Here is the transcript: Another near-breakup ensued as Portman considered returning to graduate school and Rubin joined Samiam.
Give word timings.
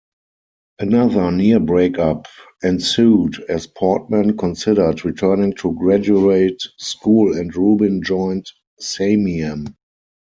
Another 0.79 1.31
near-breakup 1.31 2.25
ensued 2.63 3.39
as 3.47 3.67
Portman 3.67 4.35
considered 4.35 5.05
returning 5.05 5.53
to 5.57 5.75
graduate 5.75 6.59
school 6.79 7.37
and 7.37 7.55
Rubin 7.55 8.01
joined 8.01 8.47
Samiam. 8.81 9.75